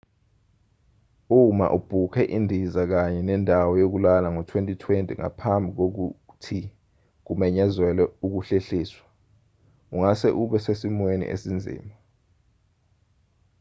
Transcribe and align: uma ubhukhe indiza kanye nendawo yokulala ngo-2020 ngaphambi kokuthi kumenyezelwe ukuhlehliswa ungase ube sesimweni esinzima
uma 1.43 1.65
ubhukhe 1.77 2.21
indiza 2.37 2.81
kanye 2.91 3.21
nendawo 3.27 3.71
yokulala 3.81 4.27
ngo-2020 4.33 5.05
ngaphambi 5.19 5.69
kokuthi 5.77 6.59
kumenyezelwe 7.25 8.03
ukuhlehliswa 8.25 9.05
ungase 9.93 10.29
ube 10.41 10.57
sesimweni 10.65 11.25
esinzima 11.33 11.93